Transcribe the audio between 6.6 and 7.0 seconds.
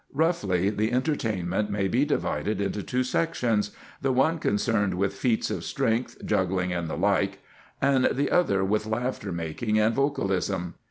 and the